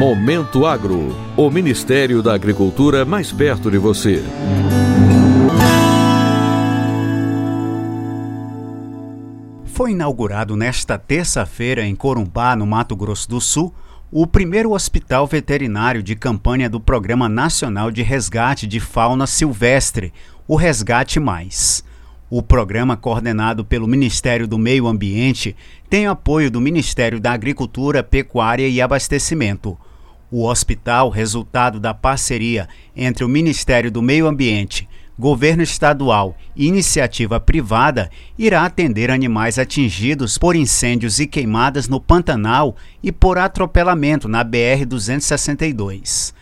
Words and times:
Momento 0.00 0.64
Agro, 0.64 1.14
o 1.36 1.50
Ministério 1.50 2.22
da 2.22 2.34
Agricultura 2.34 3.04
mais 3.04 3.30
perto 3.32 3.70
de 3.70 3.76
você. 3.76 4.24
Foi 9.66 9.92
inaugurado 9.92 10.56
nesta 10.56 10.98
terça-feira 10.98 11.84
em 11.84 11.94
Corumbá, 11.94 12.56
no 12.56 12.66
Mato 12.66 12.96
Grosso 12.96 13.28
do 13.28 13.40
Sul, 13.40 13.74
o 14.10 14.26
primeiro 14.26 14.72
hospital 14.72 15.26
veterinário 15.26 16.02
de 16.02 16.16
campanha 16.16 16.68
do 16.68 16.80
Programa 16.80 17.28
Nacional 17.28 17.90
de 17.90 18.02
Resgate 18.02 18.66
de 18.66 18.80
Fauna 18.80 19.26
Silvestre, 19.26 20.12
o 20.48 20.56
Resgate 20.56 21.20
Mais. 21.20 21.84
O 22.32 22.40
programa, 22.40 22.96
coordenado 22.96 23.64
pelo 23.64 23.88
Ministério 23.88 24.46
do 24.46 24.56
Meio 24.56 24.86
Ambiente, 24.86 25.56
tem 25.88 26.06
apoio 26.06 26.48
do 26.48 26.60
Ministério 26.60 27.18
da 27.18 27.32
Agricultura, 27.32 28.04
Pecuária 28.04 28.68
e 28.68 28.80
Abastecimento. 28.80 29.76
O 30.30 30.46
hospital, 30.46 31.10
resultado 31.10 31.80
da 31.80 31.92
parceria 31.92 32.68
entre 32.96 33.24
o 33.24 33.28
Ministério 33.28 33.90
do 33.90 34.00
Meio 34.00 34.28
Ambiente, 34.28 34.88
governo 35.18 35.64
estadual 35.64 36.36
e 36.54 36.68
iniciativa 36.68 37.40
privada 37.40 38.08
irá 38.38 38.64
atender 38.64 39.10
animais 39.10 39.58
atingidos 39.58 40.38
por 40.38 40.54
incêndios 40.54 41.18
e 41.18 41.26
queimadas 41.26 41.88
no 41.88 42.00
Pantanal 42.00 42.76
e 43.02 43.10
por 43.10 43.38
atropelamento 43.38 44.28
na 44.28 44.44
BR-262. 44.44 46.32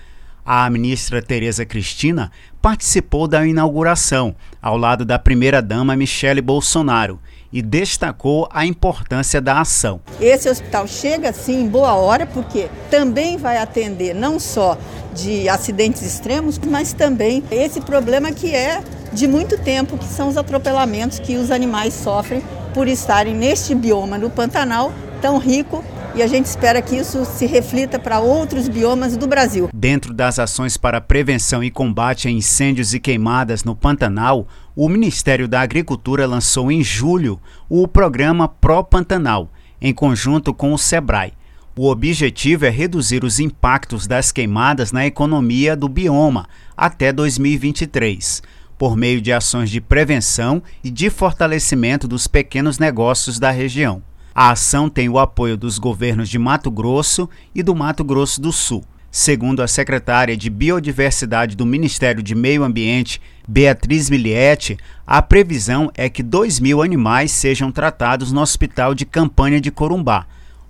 A 0.50 0.70
ministra 0.70 1.20
Tereza 1.20 1.66
Cristina 1.66 2.32
participou 2.62 3.28
da 3.28 3.46
inauguração, 3.46 4.34
ao 4.62 4.78
lado 4.78 5.04
da 5.04 5.18
primeira-dama 5.18 5.94
Michele 5.94 6.40
Bolsonaro, 6.40 7.20
e 7.52 7.60
destacou 7.60 8.48
a 8.50 8.64
importância 8.64 9.42
da 9.42 9.60
ação. 9.60 10.00
Esse 10.18 10.48
hospital 10.48 10.88
chega 10.88 11.34
sim 11.34 11.64
em 11.64 11.68
boa 11.68 11.92
hora, 11.96 12.24
porque 12.24 12.70
também 12.90 13.36
vai 13.36 13.58
atender 13.58 14.14
não 14.14 14.40
só 14.40 14.78
de 15.14 15.46
acidentes 15.50 16.00
extremos, 16.00 16.58
mas 16.58 16.94
também 16.94 17.44
esse 17.50 17.82
problema 17.82 18.32
que 18.32 18.54
é 18.54 18.82
de 19.12 19.28
muito 19.28 19.58
tempo, 19.58 19.98
que 19.98 20.06
são 20.06 20.28
os 20.28 20.38
atropelamentos 20.38 21.18
que 21.18 21.36
os 21.36 21.50
animais 21.50 21.92
sofrem 21.92 22.42
por 22.72 22.88
estarem 22.88 23.34
neste 23.34 23.74
bioma 23.74 24.16
no 24.16 24.30
Pantanal 24.30 24.94
tão 25.20 25.36
rico 25.36 25.84
e 26.18 26.22
a 26.22 26.26
gente 26.26 26.46
espera 26.46 26.82
que 26.82 26.96
isso 26.96 27.24
se 27.24 27.46
reflita 27.46 27.96
para 27.96 28.18
outros 28.18 28.66
biomas 28.66 29.16
do 29.16 29.28
Brasil. 29.28 29.70
Dentro 29.72 30.12
das 30.12 30.40
ações 30.40 30.76
para 30.76 31.00
prevenção 31.00 31.62
e 31.62 31.70
combate 31.70 32.26
a 32.26 32.30
incêndios 32.30 32.92
e 32.92 32.98
queimadas 32.98 33.62
no 33.62 33.76
Pantanal, 33.76 34.48
o 34.74 34.88
Ministério 34.88 35.46
da 35.46 35.60
Agricultura 35.60 36.26
lançou 36.26 36.72
em 36.72 36.82
julho 36.82 37.40
o 37.68 37.86
programa 37.86 38.48
Pro 38.48 38.82
Pantanal, 38.82 39.48
em 39.80 39.94
conjunto 39.94 40.52
com 40.52 40.72
o 40.72 40.78
SEBRAE. 40.78 41.34
O 41.76 41.88
objetivo 41.88 42.66
é 42.66 42.68
reduzir 42.68 43.22
os 43.22 43.38
impactos 43.38 44.08
das 44.08 44.32
queimadas 44.32 44.90
na 44.90 45.06
economia 45.06 45.76
do 45.76 45.88
bioma 45.88 46.48
até 46.76 47.12
2023, 47.12 48.42
por 48.76 48.96
meio 48.96 49.20
de 49.20 49.32
ações 49.32 49.70
de 49.70 49.80
prevenção 49.80 50.60
e 50.82 50.90
de 50.90 51.10
fortalecimento 51.10 52.08
dos 52.08 52.26
pequenos 52.26 52.80
negócios 52.80 53.38
da 53.38 53.52
região. 53.52 54.02
A 54.40 54.50
ação 54.50 54.88
tem 54.88 55.08
o 55.08 55.18
apoio 55.18 55.56
dos 55.56 55.80
governos 55.80 56.28
de 56.28 56.38
Mato 56.38 56.70
Grosso 56.70 57.28
e 57.52 57.60
do 57.60 57.74
Mato 57.74 58.04
Grosso 58.04 58.40
do 58.40 58.52
Sul. 58.52 58.84
Segundo 59.10 59.64
a 59.64 59.66
secretária 59.66 60.36
de 60.36 60.48
Biodiversidade 60.48 61.56
do 61.56 61.66
Ministério 61.66 62.22
de 62.22 62.36
Meio 62.36 62.62
Ambiente, 62.62 63.20
Beatriz 63.48 64.08
Milietti, 64.08 64.78
a 65.04 65.20
previsão 65.20 65.90
é 65.96 66.08
que 66.08 66.22
2 66.22 66.60
mil 66.60 66.80
animais 66.80 67.32
sejam 67.32 67.72
tratados 67.72 68.30
no 68.30 68.40
Hospital 68.40 68.94
de 68.94 69.04
Campanha 69.04 69.60
de 69.60 69.72
Corumbá 69.72 70.24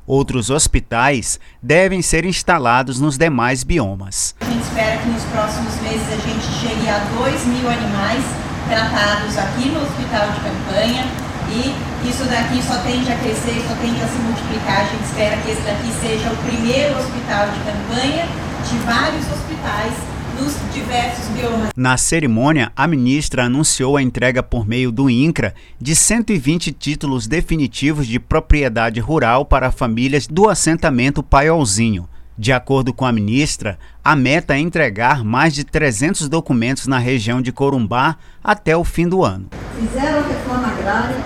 Outros 0.07 0.49
hospitais 0.49 1.39
devem 1.63 2.01
ser 2.01 2.25
instalados 2.25 2.99
nos 2.99 3.19
demais 3.19 3.65
biomas. 3.65 4.35
A 4.41 4.47
gente 4.47 4.63
espera 4.63 4.97
que 4.97 5.11
nos 5.11 5.25
próximos 5.25 5.79
meses 5.83 6.09
a 6.11 6.17
gente 6.17 6.47
chegue 6.59 6.89
a 6.89 7.01
2 7.19 7.47
mil 7.49 7.69
animais 7.69 8.25
tratados 8.67 9.37
aqui 9.37 9.69
no 9.69 9.83
hospital 9.83 10.31
de 10.31 10.41
campanha 10.41 11.28
e 11.51 12.09
isso 12.09 12.25
daqui 12.25 12.63
só 12.63 12.77
tende 12.83 13.11
a 13.11 13.17
crescer, 13.17 13.65
só 13.67 13.75
tende 13.77 14.01
a 14.03 14.09
se 14.09 14.19
multiplicar. 14.19 14.81
A 14.81 14.85
gente 14.85 15.05
espera 15.05 15.37
que 15.39 15.51
esse 15.51 15.63
daqui 15.63 15.93
seja 16.01 16.31
o 16.31 16.37
primeiro 16.37 16.99
hospital 16.99 17.49
de 17.51 17.59
campanha 17.61 18.27
de 18.69 18.79
vários 18.79 19.25
hospitais 19.33 19.95
dos 20.39 20.55
diversos 20.73 21.27
biomas. 21.29 21.71
Na 21.77 21.97
cerimônia, 21.97 22.71
a 22.77 22.87
ministra 22.87 23.45
anunciou 23.45 23.97
a 23.97 24.03
entrega 24.03 24.43
por 24.43 24.67
meio 24.67 24.93
do 24.93 25.11
INCRA 25.11 25.55
de 25.81 25.95
120 25.95 26.73
títulos 26.73 27.27
definitivos 27.27 28.07
de 28.07 28.21
propriedade 28.21 29.01
rural 29.01 29.45
para 29.45 29.73
famílias 29.73 30.27
do 30.27 30.49
assentamento 30.49 31.23
Paiolzinho. 31.23 32.09
De 32.37 32.53
acordo 32.53 32.95
com 32.95 33.05
a 33.05 33.11
ministra, 33.11 33.77
a 34.05 34.15
meta 34.15 34.55
é 34.55 34.61
entregar 34.61 35.25
mais 35.25 35.53
de 35.53 35.65
300 35.65 36.29
documentos 36.29 36.87
na 36.87 36.97
região 36.97 37.43
de 37.43 37.51
Corumbá 37.51 38.17
até 38.45 38.77
o 38.77 38.85
fim 38.85 39.09
do 39.09 39.25
ano. 39.25 39.49
Fizeram 39.77 40.21
a 40.21 40.23
reforma 40.23 40.69
agrária, 40.69 41.17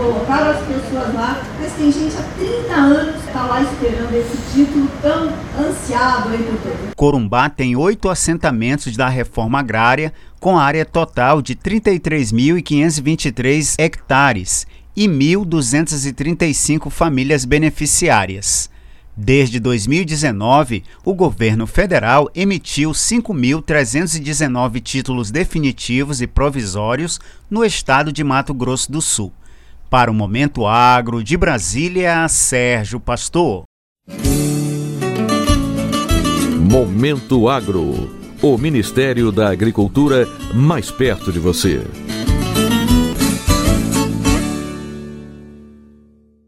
colocaram 0.00 0.52
as 0.52 0.66
pessoas 0.66 1.12
lá, 1.14 1.42
mas 1.60 1.72
tem 1.74 1.92
gente 1.92 2.16
há 2.16 2.22
30 2.38 2.72
anos 2.72 3.20
que 3.20 3.26
está 3.26 3.44
lá 3.44 3.60
esperando 3.62 4.14
esse 4.14 4.38
título 4.52 4.88
tão 5.02 5.30
ansiado. 5.58 6.30
Corumbá 6.96 7.50
tem 7.50 7.76
oito 7.76 8.08
assentamentos 8.08 8.96
da 8.96 9.08
reforma 9.08 9.60
agrária, 9.60 10.14
com 10.38 10.58
área 10.58 10.86
total 10.86 11.42
de 11.42 11.54
33.523 11.54 13.74
hectares 13.78 14.66
e 14.96 15.06
1.235 15.06 16.88
famílias 16.88 17.44
beneficiárias. 17.44 18.70
Desde 19.14 19.60
2019, 19.60 20.82
o 21.04 21.12
governo 21.12 21.66
federal 21.66 22.30
emitiu 22.34 22.92
5.319 22.92 24.80
títulos 24.80 25.30
definitivos 25.30 26.22
e 26.22 26.26
provisórios 26.26 27.20
no 27.50 27.62
estado 27.62 28.10
de 28.10 28.24
Mato 28.24 28.54
Grosso 28.54 28.90
do 28.90 29.02
Sul. 29.02 29.30
Para 29.90 30.08
o 30.08 30.14
Momento 30.14 30.68
Agro 30.68 31.20
de 31.24 31.36
Brasília, 31.36 32.28
Sérgio 32.28 33.00
Pastor. 33.00 33.64
Momento 36.70 37.48
Agro. 37.48 38.08
O 38.40 38.56
Ministério 38.56 39.32
da 39.32 39.50
Agricultura 39.50 40.28
mais 40.54 40.92
perto 40.92 41.32
de 41.32 41.40
você. 41.40 41.84